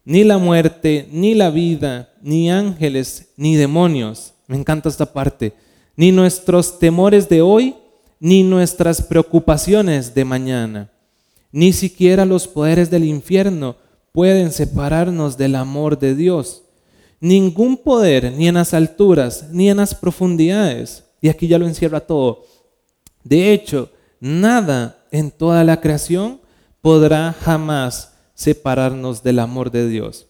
[0.04, 4.34] ni la muerte, ni la vida, ni ángeles, ni demonios.
[4.48, 5.54] Me encanta esta parte.
[5.96, 7.74] Ni nuestros temores de hoy,
[8.20, 10.92] ni nuestras preocupaciones de mañana.
[11.54, 13.78] Ni siquiera los poderes del infierno
[14.12, 16.64] pueden separarnos del amor de Dios.
[17.22, 21.06] Ningún poder, ni en las alturas, ni en las profundidades.
[21.22, 22.44] Y aquí ya lo encierra todo.
[23.24, 26.42] De hecho, nada en toda la creación
[26.82, 30.28] podrá jamás separarnos del amor de Dios.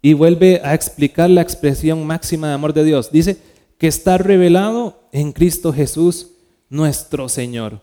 [0.00, 3.10] Y vuelve a explicar la expresión máxima de amor de Dios.
[3.10, 3.38] Dice
[3.78, 6.32] que está revelado en Cristo Jesús,
[6.68, 7.80] nuestro Señor.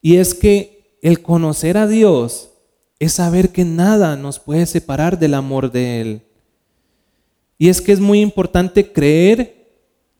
[0.00, 2.50] Y es que el conocer a Dios
[2.98, 6.22] es saber que nada nos puede separar del amor de Él.
[7.58, 9.68] Y es que es muy importante creer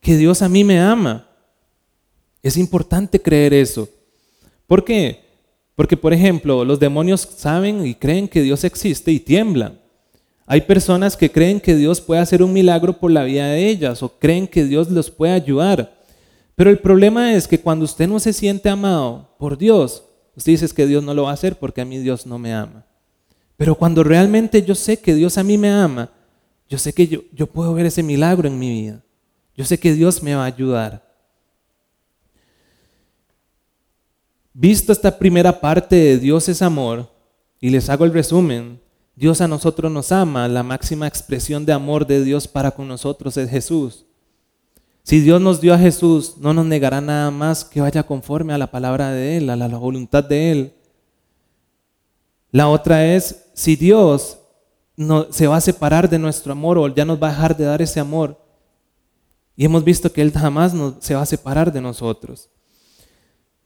[0.00, 1.28] que Dios a mí me ama.
[2.46, 3.88] Es importante creer eso.
[4.68, 5.18] ¿Por qué?
[5.74, 9.80] Porque, por ejemplo, los demonios saben y creen que Dios existe y tiemblan.
[10.46, 14.00] Hay personas que creen que Dios puede hacer un milagro por la vida de ellas
[14.04, 15.98] o creen que Dios los puede ayudar.
[16.54, 20.04] Pero el problema es que cuando usted no se siente amado por Dios,
[20.36, 22.54] usted dice que Dios no lo va a hacer porque a mí Dios no me
[22.54, 22.86] ama.
[23.56, 26.12] Pero cuando realmente yo sé que Dios a mí me ama,
[26.68, 29.02] yo sé que yo, yo puedo ver ese milagro en mi vida.
[29.56, 31.05] Yo sé que Dios me va a ayudar.
[34.58, 37.10] Visto esta primera parte de Dios es amor,
[37.60, 38.80] y les hago el resumen,
[39.14, 43.36] Dios a nosotros nos ama, la máxima expresión de amor de Dios para con nosotros
[43.36, 44.06] es Jesús.
[45.02, 48.58] Si Dios nos dio a Jesús, no nos negará nada más que vaya conforme a
[48.58, 50.74] la palabra de Él, a la voluntad de Él.
[52.50, 54.38] La otra es, si Dios
[54.96, 57.66] no, se va a separar de nuestro amor o ya nos va a dejar de
[57.66, 58.42] dar ese amor,
[59.54, 62.48] y hemos visto que Él jamás se va a separar de nosotros.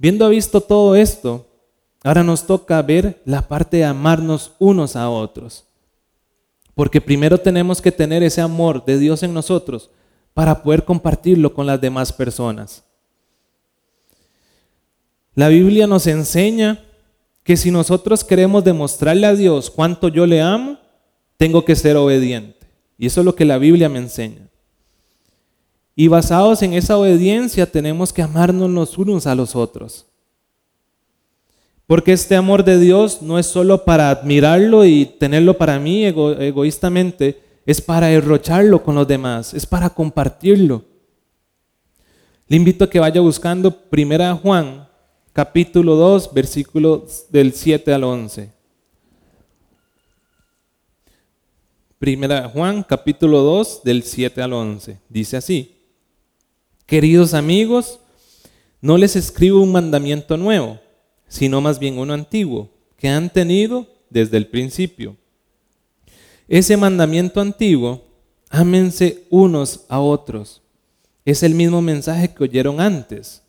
[0.01, 1.47] Viendo visto todo esto,
[2.03, 5.67] ahora nos toca ver la parte de amarnos unos a otros.
[6.75, 9.91] Porque primero tenemos que tener ese amor de Dios en nosotros
[10.33, 12.83] para poder compartirlo con las demás personas.
[15.35, 16.83] La Biblia nos enseña
[17.45, 20.79] que si nosotros queremos demostrarle a Dios cuánto yo le amo,
[21.37, 22.67] tengo que ser obediente.
[22.97, 24.50] Y eso es lo que la Biblia me enseña.
[26.01, 30.07] Y basados en esa obediencia tenemos que amarnos los unos a los otros.
[31.87, 37.43] Porque este amor de Dios no es solo para admirarlo y tenerlo para mí egoístamente,
[37.67, 40.87] es para derrocharlo con los demás, es para compartirlo.
[42.49, 44.89] Le invito a que vaya buscando 1 Juan,
[45.35, 48.51] capítulo 2, versículos del 7 al 11.
[51.99, 54.99] Primera Juan, capítulo 2, del 7 al 11.
[55.07, 55.77] Dice así.
[56.90, 58.00] Queridos amigos,
[58.81, 60.81] no les escribo un mandamiento nuevo,
[61.29, 65.16] sino más bien uno antiguo, que han tenido desde el principio.
[66.48, 68.03] Ese mandamiento antiguo,
[68.48, 70.62] ámense unos a otros.
[71.24, 73.44] Es el mismo mensaje que oyeron antes.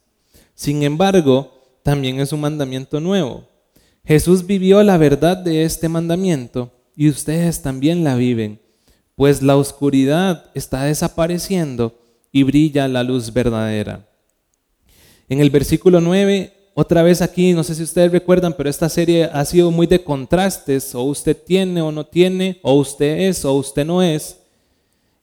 [0.53, 3.47] Sin embargo, también es un mandamiento nuevo.
[4.05, 8.61] Jesús vivió la verdad de este mandamiento y ustedes también la viven,
[9.15, 12.00] pues la oscuridad está desapareciendo
[12.31, 14.07] y brilla la luz verdadera.
[15.27, 19.25] En el versículo 9, otra vez aquí, no sé si ustedes recuerdan, pero esta serie
[19.25, 23.53] ha sido muy de contrastes, o usted tiene o no tiene, o usted es o
[23.53, 24.37] usted no es.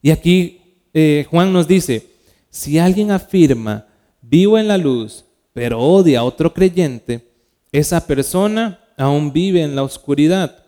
[0.01, 0.61] Y aquí
[0.93, 2.07] eh, Juan nos dice,
[2.49, 3.87] si alguien afirma,
[4.21, 7.27] vivo en la luz, pero odia a otro creyente,
[7.71, 10.63] esa persona aún vive en la oscuridad.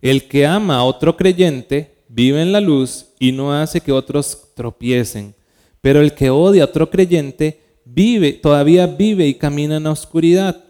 [0.00, 4.48] El que ama a otro creyente vive en la luz y no hace que otros
[4.54, 5.34] tropiecen.
[5.80, 10.62] Pero el que odia a otro creyente vive, todavía vive y camina en la oscuridad.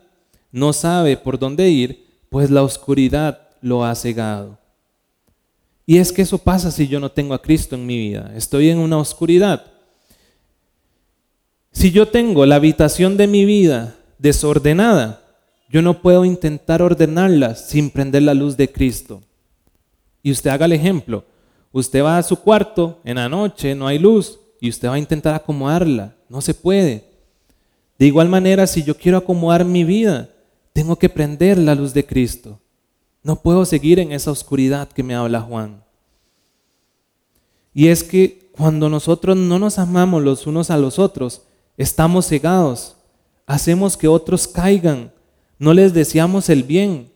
[0.53, 4.59] No sabe por dónde ir, pues la oscuridad lo ha cegado.
[5.85, 8.33] Y es que eso pasa si yo no tengo a Cristo en mi vida.
[8.37, 9.67] Estoy en una oscuridad.
[11.73, 15.23] Si yo tengo la habitación de mi vida desordenada,
[15.69, 19.23] yo no puedo intentar ordenarla sin prender la luz de Cristo.
[20.23, 21.25] Y usted haga el ejemplo.
[21.73, 24.99] Usted va a su cuarto en la noche, no hay luz, y usted va a
[24.99, 26.15] intentar acomodarla.
[26.29, 27.05] No se puede.
[27.99, 30.29] De igual manera, si yo quiero acomodar mi vida,
[30.73, 32.61] tengo que prender la luz de Cristo.
[33.23, 35.83] No puedo seguir en esa oscuridad que me habla Juan.
[37.75, 41.43] Y es que cuando nosotros no nos amamos los unos a los otros,
[41.77, 42.97] estamos cegados,
[43.47, 45.13] hacemos que otros caigan,
[45.59, 47.12] no les deseamos el bien,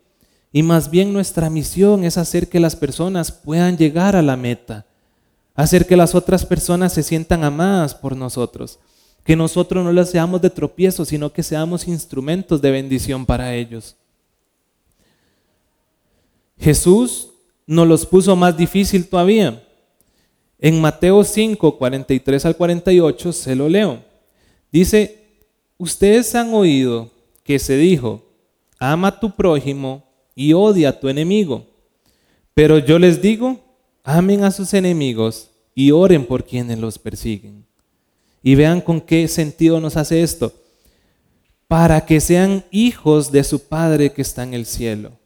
[0.56, 4.86] y más bien nuestra misión es hacer que las personas puedan llegar a la meta,
[5.54, 8.78] hacer que las otras personas se sientan amadas por nosotros,
[9.22, 13.96] que nosotros no les seamos de tropiezo, sino que seamos instrumentos de bendición para ellos.
[16.58, 17.28] Jesús
[17.66, 19.62] nos los puso más difícil todavía.
[20.58, 24.02] En Mateo 5, 43 al 48 se lo leo.
[24.72, 25.22] Dice,
[25.76, 27.10] ustedes han oído
[27.44, 28.24] que se dijo,
[28.78, 30.05] ama a tu prójimo
[30.36, 31.66] y odia a tu enemigo.
[32.54, 33.60] Pero yo les digo,
[34.04, 37.66] amen a sus enemigos y oren por quienes los persiguen.
[38.42, 40.52] Y vean con qué sentido nos hace esto.
[41.66, 45.18] Para que sean hijos de su Padre que está en el cielo.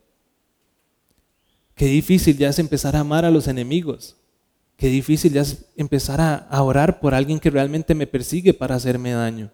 [1.75, 4.17] Qué difícil ya es empezar a amar a los enemigos.
[4.77, 9.13] Qué difícil ya es empezar a, orar por alguien que realmente me persigue para hacerme
[9.13, 9.51] daño.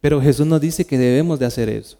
[0.00, 1.99] Pero Jesús nos dice que debemos de hacer eso.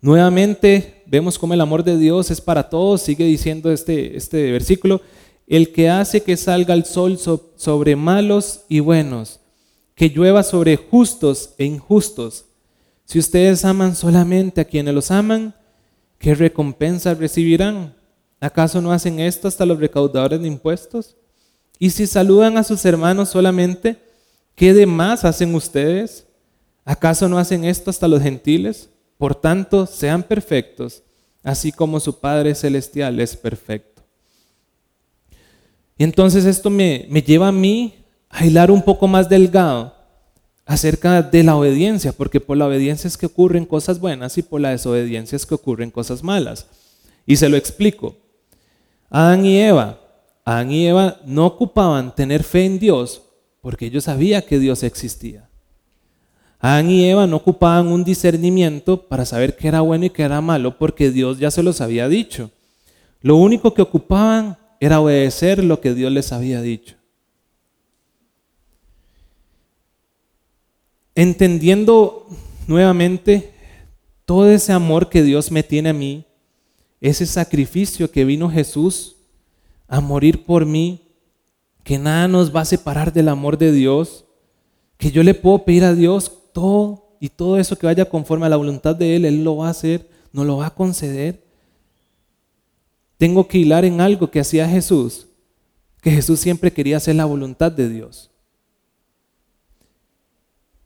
[0.00, 3.02] Nuevamente vemos cómo el amor de Dios es para todos.
[3.02, 5.00] Sigue diciendo este, este versículo.
[5.46, 9.40] El que hace que salga el sol sobre malos y buenos,
[9.94, 12.46] que llueva sobre justos e injustos.
[13.04, 15.54] Si ustedes aman solamente a quienes los aman,
[16.18, 17.94] ¿qué recompensa recibirán?
[18.40, 21.16] ¿Acaso no hacen esto hasta los recaudadores de impuestos?
[21.78, 23.98] Y si saludan a sus hermanos solamente,
[24.56, 26.26] ¿qué de más hacen ustedes?
[26.84, 28.90] ¿Acaso no hacen esto hasta los gentiles?
[29.18, 31.02] Por tanto, sean perfectos,
[31.42, 34.02] así como su Padre Celestial es perfecto.
[35.98, 37.94] Y entonces esto me, lleva a mí
[38.28, 39.94] a hilar un poco más delgado
[40.66, 44.60] acerca de la obediencia, porque por la obediencia es que ocurren cosas buenas y por
[44.60, 46.66] la desobediencia es que ocurren cosas malas.
[47.24, 48.16] Y se lo explico.
[49.08, 50.00] Adán y Eva,
[50.44, 53.22] Adán y Eva no ocupaban tener fe en Dios
[53.62, 55.45] porque ellos sabían que Dios existía.
[56.66, 60.40] Adán y Eva no ocupaban un discernimiento para saber qué era bueno y qué era
[60.40, 62.50] malo porque Dios ya se los había dicho.
[63.20, 66.96] Lo único que ocupaban era obedecer lo que Dios les había dicho.
[71.16, 72.26] entendiendo
[72.68, 73.52] nuevamente
[74.26, 76.26] todo ese amor que Dios me tiene a mí,
[77.00, 79.16] ese sacrificio que vino Jesús
[79.88, 81.00] a morir por mí,
[81.82, 84.26] que nada nos va a separar del amor de Dios,
[84.98, 88.48] que yo le puedo pedir a Dios todo y todo eso que vaya conforme a
[88.48, 91.44] la voluntad de Él, Él lo va a hacer, no lo va a conceder.
[93.18, 95.26] Tengo que hilar en algo que hacía Jesús,
[96.00, 98.30] que Jesús siempre quería hacer la voluntad de Dios.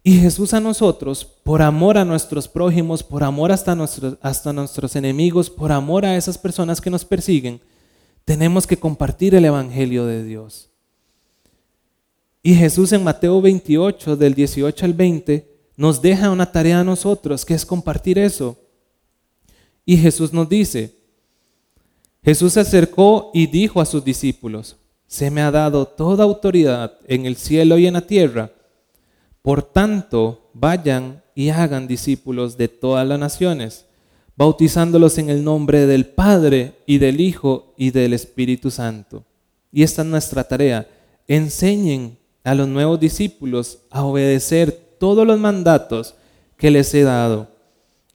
[0.02, 4.96] Y Jesús a nosotros, por amor a nuestros prójimos, por amor hasta nuestros, hasta nuestros
[4.96, 7.60] enemigos, por amor a esas personas que nos persiguen,
[8.24, 10.68] tenemos que compartir el Evangelio de Dios.
[12.42, 15.49] Y Jesús en Mateo 28, del 18 al 20,
[15.80, 18.54] nos deja una tarea a nosotros, que es compartir eso.
[19.86, 20.94] Y Jesús nos dice,
[22.22, 27.24] Jesús se acercó y dijo a sus discípulos, se me ha dado toda autoridad en
[27.24, 28.52] el cielo y en la tierra.
[29.40, 33.86] Por tanto, vayan y hagan discípulos de todas las naciones,
[34.36, 39.24] bautizándolos en el nombre del Padre y del Hijo y del Espíritu Santo.
[39.72, 40.86] Y esta es nuestra tarea.
[41.26, 46.14] Enseñen a los nuevos discípulos a obedecer todos los mandatos
[46.58, 47.48] que les he dado.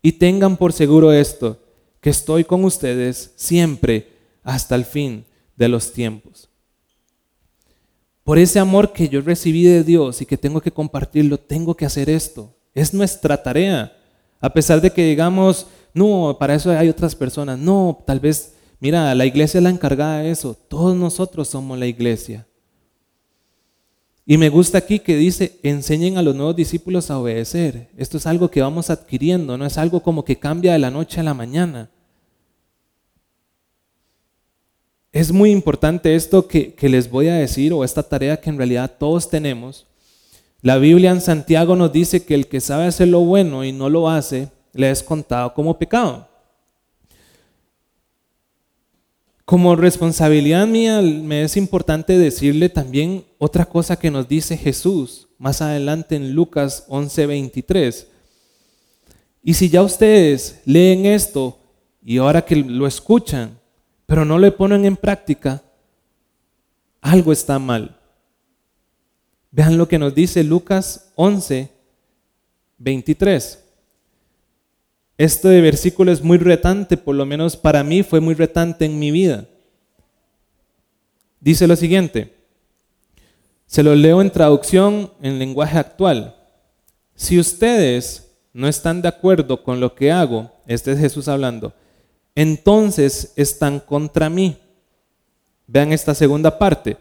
[0.01, 1.57] Y tengan por seguro esto,
[1.99, 6.47] que estoy con ustedes siempre hasta el fin de los tiempos.
[8.23, 11.85] Por ese amor que yo recibí de Dios y que tengo que compartirlo, tengo que
[11.85, 12.55] hacer esto.
[12.75, 13.91] Es nuestra tarea.
[14.39, 17.57] A pesar de que digamos, no, para eso hay otras personas.
[17.57, 20.55] No, tal vez, mira, la iglesia es la encargada de eso.
[20.67, 22.45] Todos nosotros somos la iglesia.
[24.27, 27.89] Y me gusta aquí que dice, enseñen a los nuevos discípulos a obedecer.
[27.95, 31.19] Esto es algo que vamos adquiriendo, no es algo como que cambia de la noche
[31.19, 31.91] a la mañana.
[35.11, 38.91] Es muy importante esto que, les voy a decir o esta tarea que en realidad
[38.97, 39.85] todos tenemos.
[40.61, 43.89] La Biblia en Santiago nos dice que el que sabe hacer lo bueno y no
[43.89, 46.27] lo hace, le es contado como pecado.
[49.45, 55.61] Como responsabilidad mía, me es importante decirle también otra cosa que nos dice Jesús más
[55.61, 58.07] adelante en Lucas 11:23.
[59.43, 61.59] Y si ya ustedes leen esto
[62.03, 63.59] y ahora que lo escuchan,
[64.07, 65.61] pero no le ponen en práctica,
[67.01, 67.99] algo está mal.
[69.51, 71.69] Vean lo que nos dice Lucas 11,
[72.79, 73.64] 23.
[75.17, 79.11] Este versículo es muy retante, por lo menos para mí fue muy retante en mi
[79.11, 79.45] vida.
[81.39, 82.33] Dice lo siguiente,
[83.65, 86.35] se lo leo en traducción en lenguaje actual.
[87.15, 91.73] Si ustedes no están de acuerdo con lo que hago, este es Jesús hablando,
[92.35, 94.57] entonces están contra mí.
[95.67, 96.97] Vean esta segunda parte.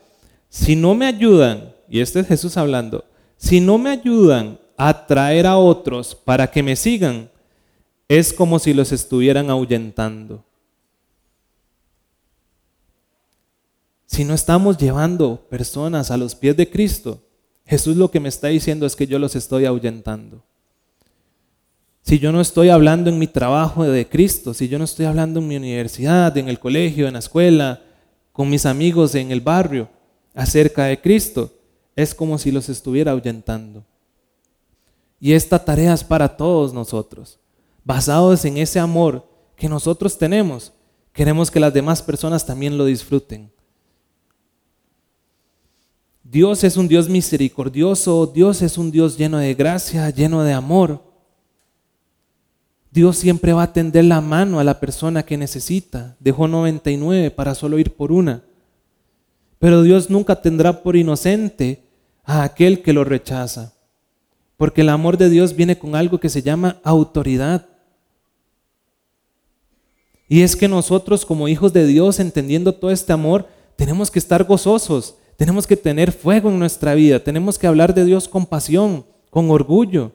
[0.48, 3.04] Si no me ayudan, y este es Jesús hablando,
[3.36, 7.28] si no me ayudan a atraer a otros para que me sigan,
[8.09, 10.44] es como si los estuvieran ahuyentando.
[14.14, 17.20] si no estamos llevando personas a los pies de Cristo,
[17.66, 20.40] Jesús lo que me está diciendo es que yo los estoy ahuyentando.
[22.00, 25.40] Si yo no estoy hablando en mi trabajo de Cristo, si yo no estoy hablando
[25.40, 27.82] en mi universidad, en el colegio, en la escuela,
[28.30, 29.88] con mis amigos en el barrio
[30.32, 31.52] acerca de Cristo,
[31.96, 33.84] es como si los estuviera ahuyentando.
[35.18, 37.40] Y esta tarea es para todos nosotros,
[37.85, 40.72] basados en ese amor que nosotros tenemos.
[41.12, 43.53] Queremos que las demás personas también lo disfruten.
[46.24, 51.03] Dios es un Dios misericordioso, Dios es un Dios lleno de gracia, lleno de amor.
[52.91, 56.16] Dios siempre va a tender la mano a la persona que necesita.
[56.18, 58.43] Dejó 99 para solo ir por una.
[59.59, 61.85] Pero Dios nunca tendrá por inocente
[62.24, 63.74] a aquel que lo rechaza.
[64.57, 67.68] Porque el amor de Dios viene con algo que se llama autoridad.
[70.29, 73.47] Y es que nosotros como hijos de Dios, entendiendo todo este amor,
[73.77, 78.05] tenemos que estar gozosos, tenemos que tener fuego en nuestra vida, tenemos que hablar de
[78.05, 80.12] Dios con pasión, con orgullo.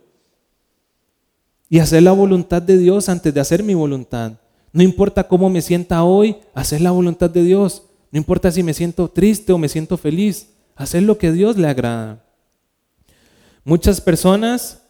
[1.69, 4.33] Y hacer la voluntad de Dios antes de hacer mi voluntad.
[4.73, 7.83] No importa cómo me sienta hoy, hacer la voluntad de Dios.
[8.11, 11.67] No importa si me siento triste o me siento feliz hacer lo que Dios le
[11.67, 12.23] agrada.
[13.63, 14.81] Muchas personas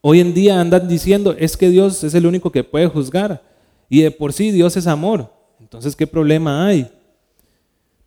[0.00, 3.51] hoy en día andan diciendo, es que Dios es el único que puede juzgar
[3.92, 5.30] y de por sí Dios es amor.
[5.60, 6.90] Entonces, ¿qué problema hay?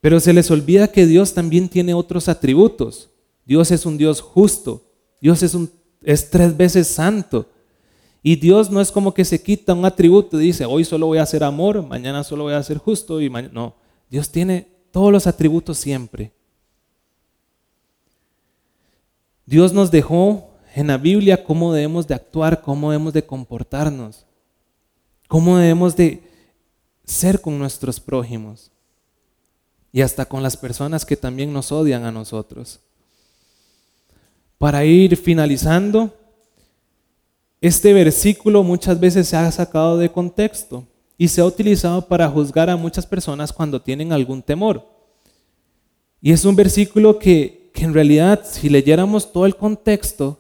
[0.01, 3.11] Pero se les olvida que Dios también tiene otros atributos.
[3.45, 4.81] Dios es un Dios justo.
[5.21, 5.69] Dios es, un,
[6.01, 7.47] es tres veces santo.
[8.23, 11.19] Y Dios no es como que se quita un atributo y dice, hoy solo voy
[11.19, 13.29] a hacer amor, mañana solo voy a ser justo y.
[13.29, 13.75] No,
[14.09, 16.31] Dios tiene todos los atributos siempre.
[19.45, 24.25] Dios nos dejó en la Biblia cómo debemos de actuar, cómo debemos de comportarnos,
[25.27, 26.23] cómo debemos de
[27.03, 28.71] ser con nuestros prójimos
[29.91, 32.79] y hasta con las personas que también nos odian a nosotros.
[34.57, 36.13] Para ir finalizando,
[37.61, 40.85] este versículo muchas veces se ha sacado de contexto
[41.17, 44.85] y se ha utilizado para juzgar a muchas personas cuando tienen algún temor.
[46.21, 50.39] Y es un versículo que que en realidad si leyéramos todo el contexto,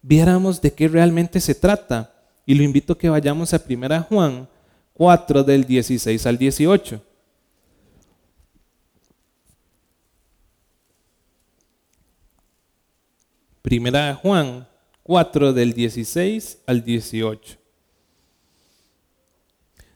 [0.00, 2.15] viéramos de qué realmente se trata.
[2.46, 4.48] Y lo invito a que vayamos a 1 Juan
[4.94, 7.02] 4 del 16 al 18.
[13.60, 14.66] Primera Juan
[15.02, 17.58] 4 del 16 al 18.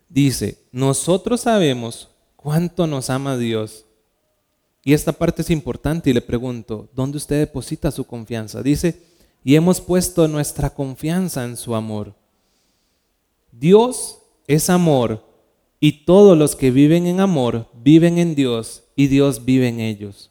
[0.08, 3.86] Dice, nosotros sabemos cuánto nos ama Dios
[4.82, 8.62] y esta parte es importante y le pregunto, ¿dónde usted deposita su confianza?
[8.62, 9.02] Dice,
[9.44, 12.14] y hemos puesto nuestra confianza en su amor.
[13.52, 15.24] Dios es amor
[15.80, 20.30] y todos los que viven en amor viven en Dios y Dios vive en ellos.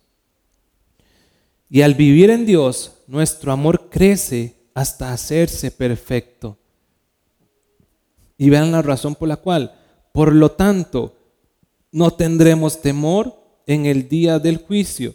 [1.70, 6.58] Y al vivir en Dios, nuestro amor crece hasta hacerse perfecto.
[8.38, 9.76] Y vean la razón por la cual,
[10.14, 11.16] por lo tanto,
[11.92, 13.36] no tendremos temor
[13.68, 15.14] en el día del juicio,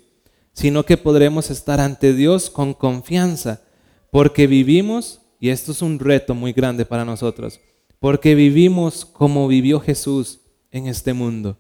[0.53, 3.63] sino que podremos estar ante Dios con confianza,
[4.11, 7.61] porque vivimos, y esto es un reto muy grande para nosotros,
[8.05, 10.41] porque vivimos como vivió Jesús
[10.71, 11.57] en este mundo.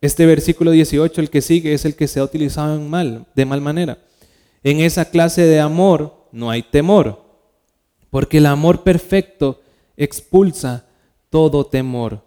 [0.00, 3.46] Este versículo 18, el que sigue, es el que se ha utilizado en mal, de
[3.46, 3.98] mal manera.
[4.64, 7.22] En esa clase de amor no hay temor,
[8.10, 9.60] porque el amor perfecto
[9.96, 10.86] expulsa
[11.30, 12.24] todo temor.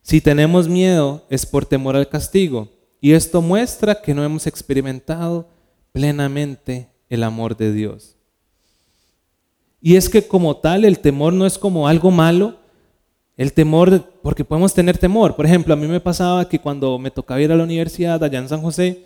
[0.00, 2.70] Si tenemos miedo es por temor al castigo.
[3.02, 5.50] Y esto muestra que no hemos experimentado
[5.92, 8.16] plenamente el amor de Dios.
[9.80, 12.56] Y es que como tal el temor no es como algo malo.
[13.36, 15.34] El temor, porque podemos tener temor.
[15.34, 18.38] Por ejemplo, a mí me pasaba que cuando me tocaba ir a la universidad allá
[18.38, 19.04] en San José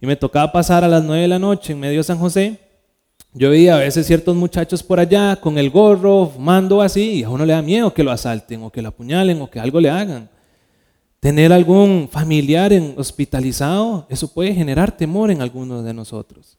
[0.00, 2.58] y me tocaba pasar a las 9 de la noche en medio de San José,
[3.34, 7.30] yo veía a veces ciertos muchachos por allá con el gorro, fumando así, y a
[7.30, 9.90] uno le da miedo que lo asalten o que lo apuñalen o que algo le
[9.90, 10.28] hagan.
[11.20, 16.58] Tener algún familiar hospitalizado, eso puede generar temor en algunos de nosotros.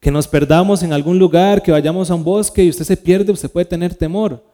[0.00, 3.32] Que nos perdamos en algún lugar, que vayamos a un bosque y usted se pierde,
[3.32, 4.44] usted puede tener temor.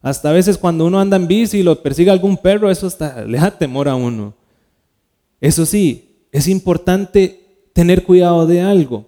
[0.00, 3.24] Hasta a veces cuando uno anda en bici y lo persigue algún perro, eso hasta
[3.26, 4.34] le da temor a uno.
[5.40, 9.06] Eso sí, es importante tener cuidado de algo.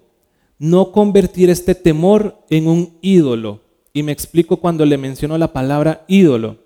[0.58, 3.62] No convertir este temor en un ídolo.
[3.92, 6.58] Y me explico cuando le menciono la palabra ídolo.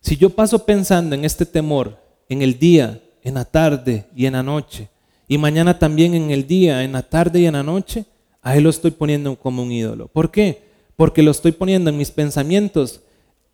[0.00, 4.34] Si yo paso pensando en este temor en el día, en la tarde y en
[4.34, 4.88] la noche,
[5.30, 8.04] y mañana también en el día, en la tarde y en la noche,
[8.42, 10.08] a él lo estoy poniendo como un ídolo.
[10.08, 10.64] ¿Por qué?
[10.96, 13.02] Porque lo estoy poniendo en mis pensamientos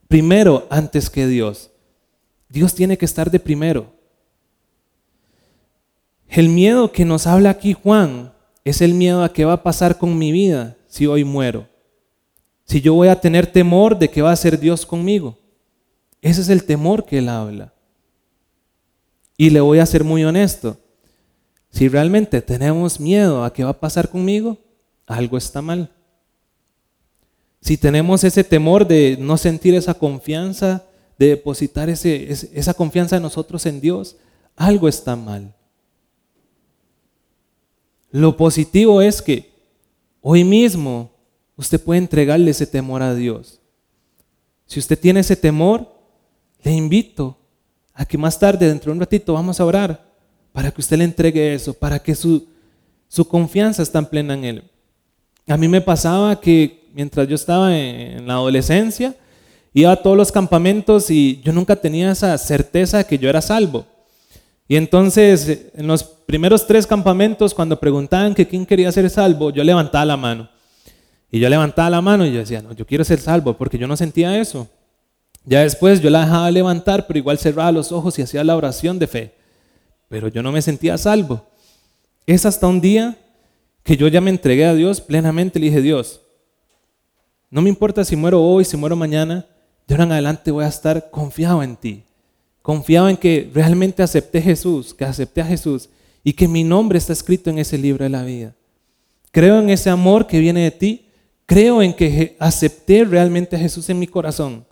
[0.09, 1.71] primero antes que Dios.
[2.49, 3.93] Dios tiene que estar de primero.
[6.29, 8.33] El miedo que nos habla aquí Juan
[8.65, 11.69] es el miedo a qué va a pasar con mi vida si hoy muero.
[12.65, 15.39] Si yo voy a tener temor de que va a ser Dios conmigo.
[16.23, 17.75] Ese es el temor que él habla.
[19.37, 20.79] Y le voy a ser muy honesto.
[21.77, 24.57] Si realmente tenemos miedo a qué va a pasar conmigo,
[25.07, 25.91] algo está mal.
[27.61, 30.87] Si tenemos ese temor de no sentir esa confianza,
[31.19, 34.17] de depositar esa confianza en nosotros en Dios,
[34.57, 35.55] algo está mal.
[38.11, 39.53] Lo positivo es que
[40.23, 41.11] hoy mismo
[41.59, 43.61] usted puede entregarle ese temor a Dios.
[44.65, 45.95] Si usted tiene ese temor,
[46.63, 47.37] le invito
[47.93, 50.06] a que más tarde, dentro de un ratito, vamos a orar
[50.57, 52.47] para que usted le entregue eso, para que su,
[53.09, 54.63] su confianza esté en plena en Él.
[55.47, 59.15] A mí me pasaba que mientras yo estaba en, la adolescencia,
[59.75, 63.43] iba a todos los campamentos y yo nunca tenía esa certeza de que yo era
[63.43, 63.85] salvo.
[64.67, 69.63] Y entonces, en los primeros tres campamentos, cuando preguntaban que quién quería ser salvo, yo
[69.63, 70.49] levantaba la mano.
[71.31, 73.87] Y yo levantaba la mano y yo decía, no, yo quiero ser salvo, porque yo
[73.87, 74.67] no sentía eso.
[75.45, 78.99] Ya después yo la dejaba levantar, pero igual cerraba los ojos y hacía la oración
[78.99, 79.37] de fe
[80.09, 81.47] pero yo no me sentía salvo.
[82.27, 83.19] Es hasta un día
[83.83, 86.21] que yo ya me entregué a Dios plenamente, le dije, Dios,
[87.51, 89.47] no me importa si muero hoy, si muero mañana,
[89.87, 92.03] de ahora en adelante voy a estar confiado en ti,
[92.63, 95.89] confiado en que realmente acepté a Jesús, que acepté a Jesús
[96.25, 98.55] y que mi nombre está escrito en ese libro de la vida.
[99.31, 101.07] Creo en ese amor que viene de ti,
[101.47, 104.67] creo en que acepté realmente a Jesús en mi corazón.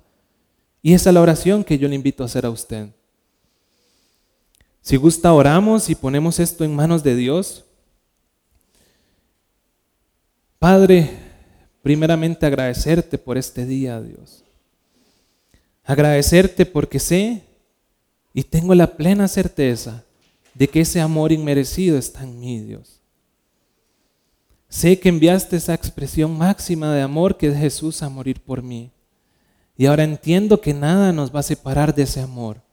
[0.82, 2.89] Y esa es la oración que yo le invito a hacer a usted.
[4.85, 7.64] Si gusta, oramos y ponemos esto en manos de Dios.
[10.59, 11.11] Padre,
[11.80, 14.45] primeramente agradecerte por este día, Dios.
[15.85, 17.45] Agradecerte porque sé
[18.35, 20.05] y tengo la plena certeza
[20.53, 23.01] de que ese amor inmerecido está en mí, Dios.
[24.68, 28.91] Sé que enviaste esa expresión máxima de amor que es Jesús a morir por mí.
[29.78, 32.63] Y ahora entiendo que nada nos va a separar de ese amor.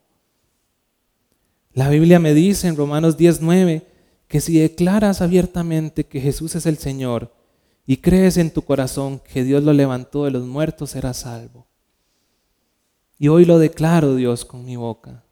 [1.73, 3.83] La Biblia me dice en Romanos 10:9
[4.27, 7.33] que si declaras abiertamente que Jesús es el Señor
[7.85, 11.65] y crees en tu corazón que Dios lo levantó de los muertos, serás salvo.
[13.17, 15.23] Y hoy lo declaro, Dios, con mi boca.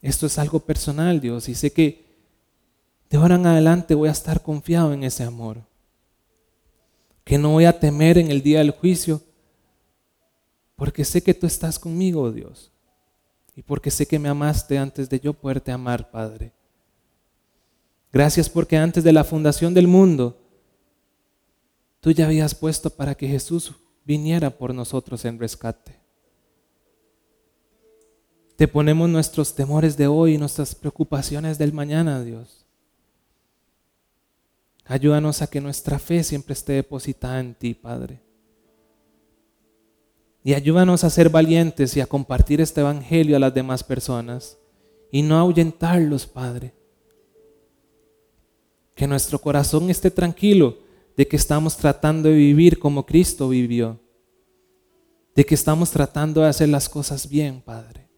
[0.00, 2.04] Esto es algo personal, Dios, y sé que
[3.10, 5.62] de ahora en adelante voy a estar confiado en ese amor.
[7.24, 9.20] Que no voy a temer en el día del juicio,
[10.76, 12.70] porque sé que tú estás conmigo, Dios
[13.56, 16.52] y porque sé que me amaste antes de yo poderte amar, Padre.
[18.12, 20.38] Gracias porque antes de la fundación del mundo,
[22.00, 23.72] tú ya habías puesto para que Jesús
[24.04, 25.98] viniera por nosotros en rescate.
[28.56, 32.66] Te ponemos nuestros temores de hoy y nuestras preocupaciones del mañana, Dios.
[34.84, 38.25] Ayúdanos a que nuestra fe siempre esté depositada en ti, Padre.
[40.46, 44.56] Y ayúdanos a ser valientes y a compartir este Evangelio a las demás personas
[45.10, 46.72] y no ahuyentarlos, Padre.
[48.94, 50.78] Que nuestro corazón esté tranquilo
[51.16, 53.98] de que estamos tratando de vivir como Cristo vivió.
[55.34, 58.08] De que estamos tratando de hacer las cosas bien, Padre.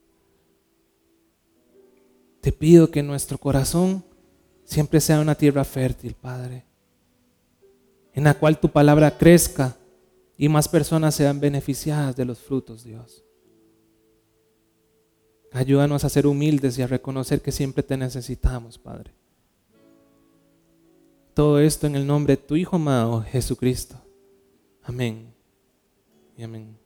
[2.43, 4.05] Te pido que nuestro corazón
[4.64, 6.66] siempre sea una tierra fértil, Padre,
[8.12, 9.78] en la cual tu palabra crezca
[10.39, 13.24] y más personas sean beneficiadas de los frutos, Dios.
[15.53, 19.12] Ayúdanos a ser humildes y a reconocer que siempre te necesitamos, Padre.
[21.34, 23.97] Todo esto en el nombre de tu Hijo amado, Jesucristo.
[24.84, 25.34] Amén
[26.36, 26.78] y amén.